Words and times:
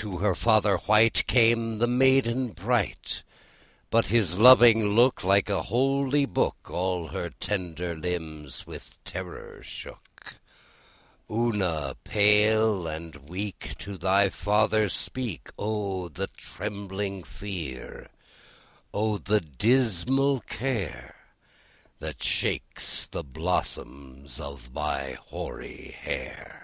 To 0.00 0.18
her 0.18 0.36
father 0.36 0.76
white 0.76 1.26
Came 1.26 1.78
the 1.80 1.88
maiden 1.88 2.50
bright; 2.52 3.24
But 3.90 4.06
his 4.06 4.38
loving 4.38 4.90
look, 4.94 5.24
Like 5.24 5.46
the 5.46 5.64
holy 5.64 6.24
book, 6.24 6.70
All 6.70 7.08
her 7.08 7.30
tender 7.30 7.96
limbs 7.96 8.64
with 8.64 8.90
terror 9.04 9.60
shook. 9.64 10.36
Ona, 11.28 11.96
pale 12.04 12.86
and 12.86 13.28
weak, 13.28 13.74
To 13.78 13.98
thy 13.98 14.28
father 14.28 14.88
speak! 14.88 15.48
O 15.58 16.08
the 16.08 16.28
trembling 16.36 17.24
fear! 17.24 18.08
O 18.94 19.18
the 19.18 19.40
dismal 19.40 20.42
care 20.42 21.16
That 21.98 22.22
shakes 22.22 23.08
the 23.08 23.24
blossoms 23.24 24.38
of 24.38 24.72
my 24.72 25.14
hoary 25.14 25.96
hair! 26.00 26.54